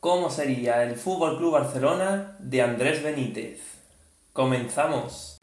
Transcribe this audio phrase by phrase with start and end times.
[0.00, 3.60] ¿Cómo sería el Fútbol Club Barcelona de Andrés Benítez?
[4.32, 5.40] Comenzamos.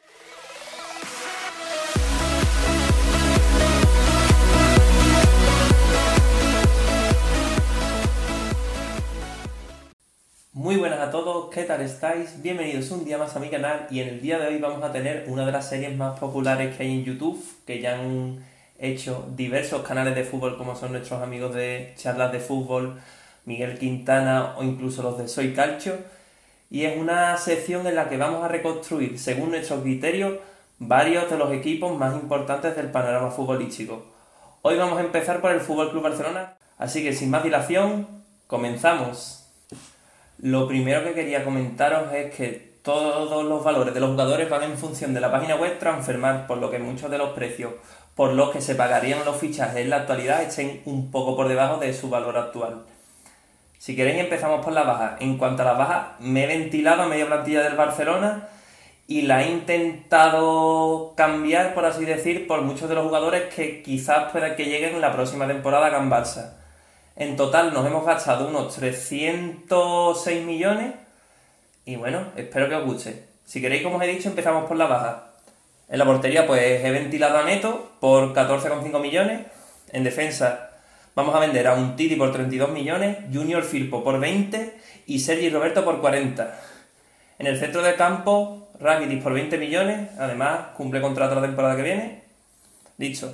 [10.54, 12.42] Muy buenas a todos, ¿qué tal estáis?
[12.42, 14.94] Bienvenidos un día más a mi canal y en el día de hoy vamos a
[14.94, 18.40] tener una de las series más populares que hay en YouTube, que ya han
[18.80, 23.02] hecho diversos canales de fútbol como son nuestros amigos de charlas de fútbol,
[23.46, 25.94] Miguel Quintana o incluso los de Soy Calcio.
[26.70, 30.40] Y es una sección en la que vamos a reconstruir, según nuestros criterios,
[30.80, 34.06] varios de los equipos más importantes del panorama futbolístico.
[34.62, 38.08] Hoy vamos a empezar por el Fútbol Club Barcelona, así que sin más dilación,
[38.48, 39.48] comenzamos.
[40.40, 44.78] Lo primero que quería comentaros es que todos los valores de los jugadores van en
[44.78, 47.74] función de la página web Transfermarkt, por lo que muchos de los precios
[48.16, 51.78] por los que se pagarían los fichajes en la actualidad estén un poco por debajo
[51.78, 52.86] de su valor actual.
[53.78, 55.18] Si queréis empezamos por la baja.
[55.20, 58.48] En cuanto a la baja, me he ventilado a media plantilla del Barcelona
[59.08, 64.32] y la he intentado cambiar, por así decir, por muchos de los jugadores que quizás
[64.32, 66.54] pueda que lleguen en la próxima temporada a Barça.
[67.16, 70.94] En total nos hemos gastado unos 306 millones
[71.86, 73.26] y bueno, espero que os guste.
[73.46, 75.28] Si queréis, como os he dicho, empezamos por la baja.
[75.88, 79.42] En la portería pues he ventilado a Neto por 14,5 millones.
[79.92, 80.72] En defensa
[81.16, 84.76] Vamos a vender a un Titi por 32 millones, Junior Firpo por 20
[85.08, 86.60] y Sergi Roberto por 40.
[87.40, 91.84] En el centro del campo, Rakitic por 20 millones, además cumple contrato la temporada que
[91.84, 92.24] viene.
[92.98, 93.34] Dicho.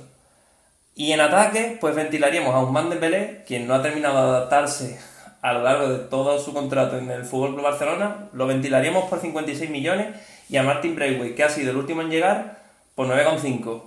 [0.94, 5.00] Y en ataque, pues ventilaríamos a Usman Dembélé, quien no ha terminado de adaptarse
[5.40, 9.20] a lo largo de todo su contrato en el Fútbol Club Barcelona, lo ventilaríamos por
[9.20, 10.14] 56 millones
[10.48, 12.58] y a Martin Braithwaite, que ha sido el último en llegar,
[12.94, 13.82] por 9,5.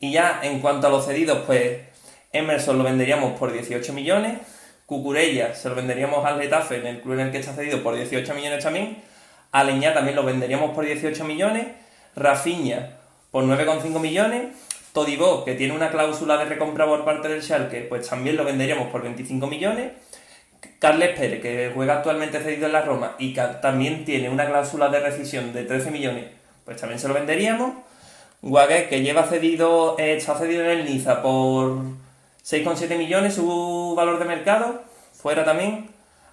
[0.00, 1.94] Y ya en cuanto a los cedidos, pues
[2.36, 4.38] Emerson lo venderíamos por 18 millones.
[4.86, 7.96] Cucurella se lo venderíamos al Getafe, en el club en el que está cedido, por
[7.96, 8.98] 18 millones también.
[9.52, 11.66] Aleñá también lo venderíamos por 18 millones.
[12.14, 12.98] Rafinha
[13.30, 14.54] por 9,5 millones.
[14.92, 18.88] Todibó, que tiene una cláusula de recompra por parte del Schalke, pues también lo venderíamos
[18.88, 19.92] por 25 millones.
[20.78, 24.88] Carles Pérez, que juega actualmente cedido en la Roma y que también tiene una cláusula
[24.88, 26.24] de rescisión de 13 millones,
[26.64, 27.72] pues también se lo venderíamos.
[28.42, 31.78] Guaguet, que lleva cedido, eh, está cedido en el Niza por
[32.46, 34.84] 6,7 millones su valor de mercado.
[35.12, 35.90] Fuera también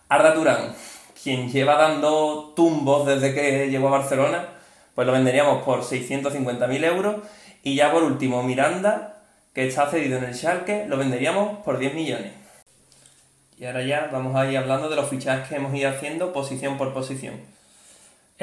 [0.09, 0.75] Arda Turán,
[1.23, 4.49] quien lleva dando tumbos desde que llegó a Barcelona.
[4.93, 7.15] Pues lo venderíamos por 650.000 euros.
[7.63, 9.23] Y ya por último, Miranda,
[9.55, 12.33] que está cedido en el Schalke, lo venderíamos por 10 millones.
[13.57, 16.77] Y ahora ya vamos a ir hablando de los fichajes que hemos ido haciendo posición
[16.77, 17.41] por posición.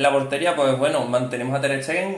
[0.00, 1.72] En la portería, pues bueno, mantenemos a Ter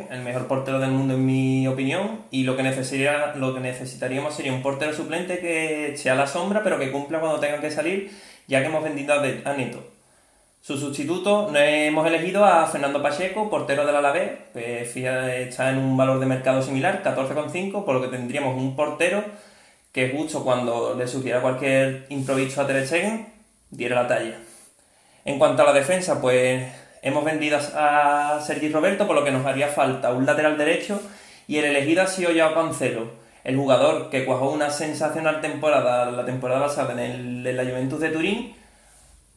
[0.09, 4.37] el mejor portero del mundo en mi opinión, y lo que, necesitaría, lo que necesitaríamos
[4.37, 8.12] sería un portero suplente que sea la sombra, pero que cumpla cuando tenga que salir,
[8.47, 9.84] ya que hemos vendido a Neto.
[10.60, 14.82] Su sustituto hemos elegido a Fernando Pacheco, portero del Alavés, que
[15.48, 19.25] está en un valor de mercado similar, 14,5, por lo que tendríamos un portero
[19.91, 22.87] que justo cuando le surgiera cualquier improviso a Ter
[23.71, 24.37] diera la talla.
[25.25, 29.44] En cuanto a la defensa, pues Hemos vendido a Sergi Roberto, por lo que nos
[29.44, 31.02] haría falta un lateral derecho
[31.48, 33.10] y el elegido ha sido Joao Cancelo,
[33.42, 38.10] el jugador que cuajó una sensacional temporada la temporada pasada en, el, la Juventus de
[38.10, 38.54] Turín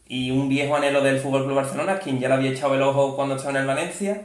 [0.07, 3.35] y un viejo anhelo del FC Barcelona, quien ya le había echado el ojo cuando
[3.35, 4.21] estaba en el Valencia,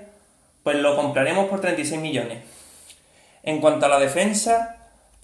[0.62, 2.40] pues lo compraremos por 36 millones.
[3.42, 4.76] En cuanto a la defensa,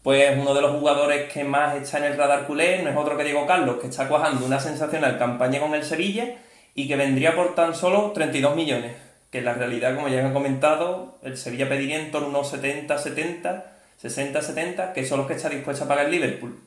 [0.03, 3.19] pues uno de los jugadores que más está en el radar culé no es otro
[3.19, 6.37] que Diego Carlos, que está cuajando una sensacional campaña con el Sevilla
[6.77, 8.93] y que vendría por tan solo 32 millones,
[9.33, 12.51] que en la realidad, como ya he comentado, el Sevilla pediría en torno a unos
[12.51, 16.61] 70, 70, 60, 70, que son los que está dispuesto a pagar el Liverpool.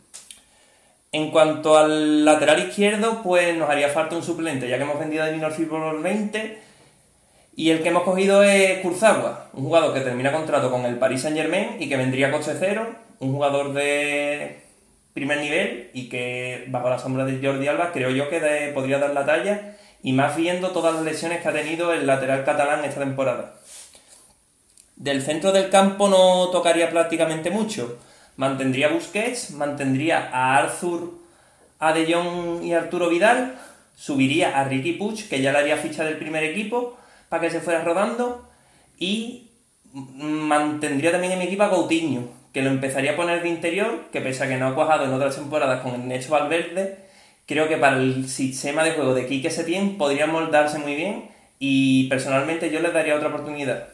[1.12, 5.24] En cuanto al lateral izquierdo, pues nos haría falta un suplente, ya que hemos vendido
[5.24, 6.58] a Minor por 20
[7.56, 11.22] y el que hemos cogido es Kurzawa, un jugador que termina contrato con el Paris
[11.22, 12.88] Saint Germain y que vendría a coste cero,
[13.20, 14.62] un jugador de
[15.14, 19.14] primer nivel y que bajo la sombra de Jordi Alba creo yo que podría dar
[19.14, 23.02] la talla y más viendo todas las lesiones que ha tenido el lateral catalán esta
[23.02, 23.56] temporada.
[24.96, 27.98] Del centro del campo no tocaría prácticamente mucho.
[28.38, 31.14] Mantendría a Busquets, mantendría a Arthur,
[31.80, 33.58] a De Jong y Arturo Vidal,
[33.96, 36.98] subiría a Ricky Puig, que ya le haría ficha del primer equipo,
[37.28, 38.48] para que se fuera rodando,
[38.98, 39.50] y
[39.94, 44.22] mantendría también en mi equipo a Coutinho, que lo empezaría a poner de interior, que
[44.22, 47.09] pese a que no ha cuajado en otras temporadas con el Necho Valverde,
[47.50, 52.08] creo que para el sistema de juego de Quique Setién podría moldarse muy bien y
[52.08, 53.88] personalmente yo le daría otra oportunidad.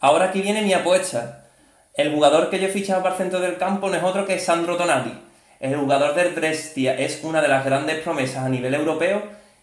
[0.00, 1.46] Ahora aquí viene mi apuesta.
[1.94, 4.38] El jugador que yo he fichado para el centro del campo no es otro que
[4.38, 5.14] Sandro Tonali.
[5.60, 9.22] El jugador del Brescia es una de las grandes promesas a nivel europeo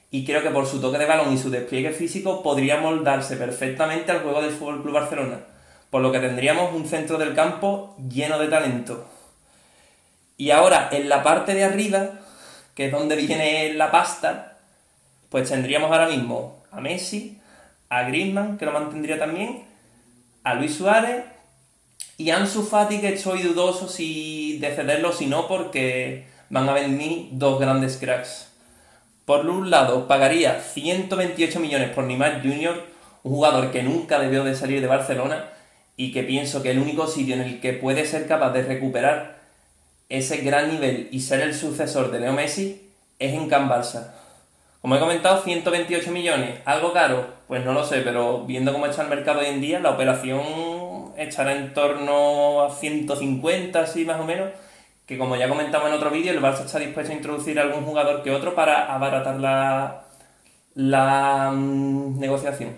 [0.10, 4.12] y creo que por su toque de balón y su despliegue físico podría moldarse perfectamente
[4.12, 5.42] al juego del Fútbol Club Barcelona,
[5.92, 9.06] por lo que tendríamos un centro del campo lleno de talento.
[10.38, 12.25] Y ahora en la parte de arriba,
[12.76, 14.58] que es donde viene la pasta,
[15.30, 17.40] pues tendríamos ahora mismo a Messi,
[17.90, 19.64] a Griezmann, que lo mantendría también,
[20.44, 21.24] a Luis Suárez
[22.18, 26.74] y a Ansu Fati, que estoy dudoso si de cederlo si no, porque van a
[26.74, 28.50] venir dos grandes cracks.
[29.26, 32.86] Por un lado, pagaría 128 millones por Neymar Jr.,
[33.24, 35.46] un jugador que nunca debió de salir de Barcelona
[35.98, 39.35] y que pienso que el único sitio en el que puede ser capaz de recuperar
[40.10, 43.70] ese gran nivel y ser el sucesor de Leo Messi es en Can.
[44.82, 49.02] Como he comentado, 128 millones, algo caro, pues no lo sé, pero viendo cómo está
[49.02, 54.26] el mercado hoy en día, la operación estará en torno a 150, así más o
[54.26, 54.52] menos,
[55.08, 58.22] que como ya comentamos en otro vídeo, el Barça está dispuesto a introducir algún jugador
[58.22, 60.06] que otro para abaratar la,
[60.76, 62.76] la mm, negociación.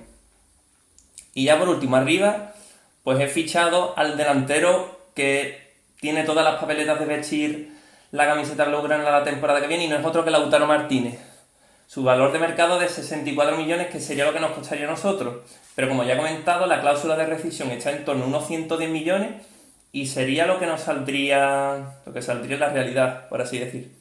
[1.34, 2.54] Y ya por último, arriba,
[3.04, 5.67] pues he fichado al delantero que
[6.00, 7.78] tiene todas las papeletas de vestir
[8.12, 11.20] la camiseta blaugrana la temporada que viene y no es otro que Lautaro Martínez.
[11.88, 15.38] Su valor de mercado de 64 millones, que sería lo que nos costaría a nosotros.
[15.76, 18.90] Pero como ya he comentado, la cláusula de rescisión está en torno a unos 110
[18.90, 19.46] millones
[19.92, 23.92] y sería lo que nos saldría, lo que saldría en la realidad, por así decir.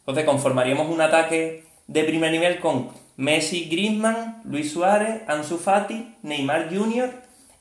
[0.00, 6.74] Entonces conformaríamos un ataque de primer nivel con Messi, Griezmann, Luis Suárez, Ansu Fati, Neymar
[6.74, 7.10] Jr.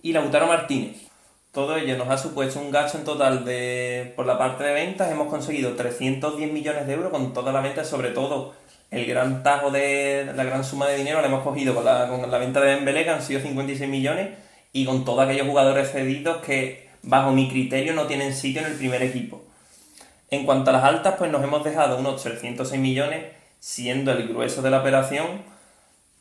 [0.02, 1.13] y Lautaro Martínez.
[1.54, 5.12] Todo ello nos ha supuesto un gasto en total de, por la parte de ventas,
[5.12, 8.56] hemos conseguido 310 millones de euros con toda la venta, sobre todo
[8.90, 12.32] el gran tajo de la gran suma de dinero la hemos cogido con la, con
[12.32, 14.30] la venta de Dembélé, que han sido 56 millones,
[14.72, 18.74] y con todos aquellos jugadores cedidos que, bajo mi criterio, no tienen sitio en el
[18.74, 19.44] primer equipo.
[20.32, 23.26] En cuanto a las altas, pues nos hemos dejado unos 306 millones,
[23.60, 25.53] siendo el grueso de la operación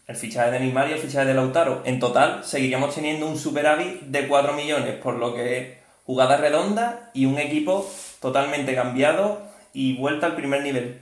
[0.07, 1.83] el fichaje de Neymar y el fichaje de Lautaro.
[1.85, 7.27] En total, seguiríamos teniendo un superávit de 4 millones, por lo que jugada redonda y
[7.27, 7.89] un equipo
[8.21, 11.01] totalmente cambiado y vuelta al primer nivel.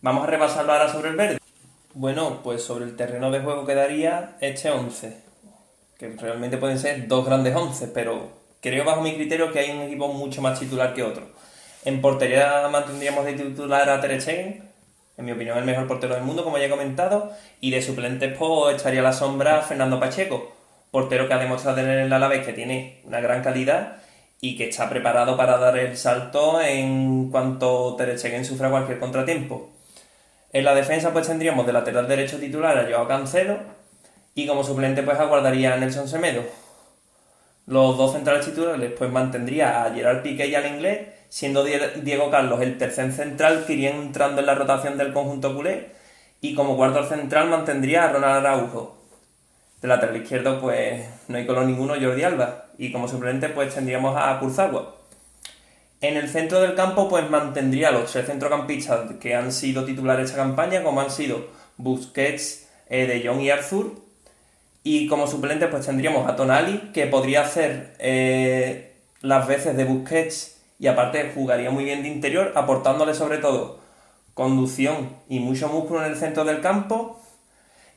[0.00, 1.38] Vamos a repasarlo ahora sobre el verde.
[1.94, 5.16] Bueno, pues sobre el terreno de juego quedaría este 11,
[5.98, 8.30] que realmente pueden ser dos grandes 11, pero
[8.60, 11.26] creo bajo mi criterio que hay un equipo mucho más titular que otro.
[11.84, 14.12] En portería mantendríamos de titular a Ter
[15.16, 18.36] en mi opinión el mejor portero del mundo, como ya he comentado, y de suplentes
[18.38, 20.54] pues estaría a la sombra Fernando Pacheco,
[20.90, 23.96] portero que ha demostrado tener en la Alavés que tiene una gran calidad
[24.40, 29.70] y que está preparado para dar el salto en cuanto Ter Stegen sufra cualquier contratiempo.
[30.52, 33.58] En la defensa pues tendríamos de lateral derecho titular a Joao Cancelo
[34.34, 36.42] y como suplente pues aguardaría a Nelson Semedo.
[37.66, 42.60] Los dos centrales titulares pues mantendría a Gerard Piqué y al inglés, siendo Diego Carlos
[42.60, 45.86] el tercer central que iría entrando en la rotación del conjunto culé
[46.42, 48.98] y como cuarto central mantendría a Ronald Araujo.
[49.80, 54.14] De lateral izquierdo pues no hay color ninguno Jordi Alba y como suplente pues tendríamos
[54.14, 54.94] a Kurzawa.
[56.02, 60.42] En el centro del campo, pues mantendría los tres centrocampistas que han sido titulares esta
[60.42, 61.46] campaña, como han sido
[61.78, 63.94] Busquets, eh, De Jong y Arthur.
[64.82, 70.51] Y como suplente, pues tendríamos a Tonali, que podría hacer eh, las veces de Busquets
[70.82, 73.78] y aparte jugaría muy bien de interior, aportándole sobre todo
[74.34, 77.20] conducción y mucho músculo en el centro del campo.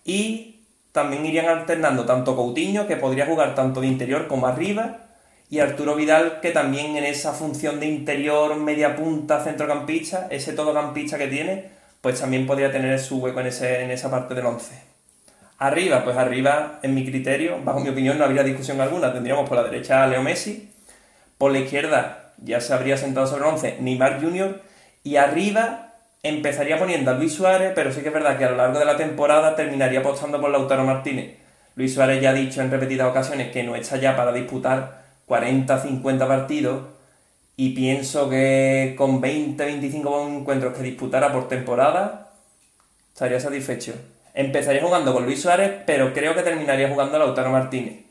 [0.03, 0.59] Y
[0.91, 4.99] también irían alternando tanto Coutinho, que podría jugar tanto de interior como arriba,
[5.49, 11.17] y Arturo Vidal, que también en esa función de interior, media punta, centrocampista, ese todocampista
[11.17, 14.79] que tiene, pues también podría tener su hueco en, en esa parte del 11.
[15.57, 19.11] Arriba, pues arriba, en mi criterio, bajo mi opinión, no habría discusión alguna.
[19.11, 20.71] Tendríamos por la derecha a Leo Messi,
[21.39, 24.61] por la izquierda ya se habría sentado sobre el 11 Neymar Jr.
[25.03, 28.57] y arriba empezaría poniendo a Luis Suárez, pero sí que es verdad que a lo
[28.57, 31.37] largo de la temporada terminaría apostando por Lautaro Martínez.
[31.75, 35.77] Luis Suárez ya ha dicho en repetidas ocasiones que no está ya para disputar 40,
[35.79, 36.83] 50 partidos
[37.57, 42.31] y pienso que con 20, 25 encuentros que disputara por temporada
[43.13, 43.93] estaría satisfecho.
[44.33, 48.03] Empezaría jugando con Luis Suárez, pero creo que terminaría jugando Lautaro Martínez.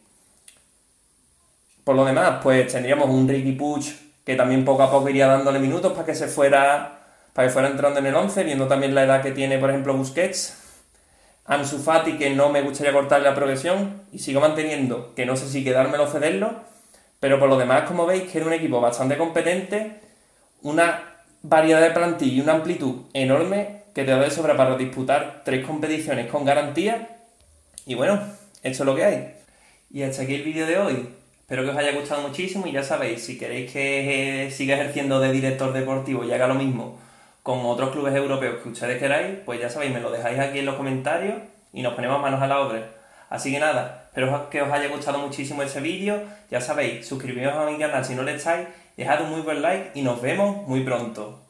[1.84, 5.58] Por lo demás, pues tendríamos un Ricky Puch que también poco a poco iría dándole
[5.58, 7.00] minutos para que se fuera
[7.34, 9.94] para que fuera entrando en el 11, viendo también la edad que tiene, por ejemplo,
[9.94, 10.56] Busquets.
[11.46, 15.48] Ansu Fati, que no me gustaría cortarle la progresión, y sigo manteniendo que no sé
[15.48, 16.54] si quedármelo o cederlo,
[17.20, 20.00] pero por lo demás, como veis, que era un equipo bastante competente,
[20.62, 21.02] una
[21.42, 25.66] variedad de plantilla y una amplitud enorme que te da de sobra para disputar tres
[25.66, 27.08] competiciones con garantía.
[27.84, 28.20] Y bueno,
[28.62, 29.34] esto es lo que hay.
[29.90, 31.08] Y hasta aquí el vídeo de hoy.
[31.54, 35.30] Espero que os haya gustado muchísimo y ya sabéis, si queréis que siga ejerciendo de
[35.30, 36.98] director deportivo y haga lo mismo
[37.44, 40.66] con otros clubes europeos que ustedes queráis, pues ya sabéis, me lo dejáis aquí en
[40.66, 41.36] los comentarios
[41.72, 42.90] y nos ponemos manos a la obra.
[43.30, 46.24] Así que nada, espero que os haya gustado muchísimo ese vídeo.
[46.50, 49.92] Ya sabéis, suscribiros a mi canal si no le estáis, dejad un muy buen like
[49.94, 51.43] y nos vemos muy pronto.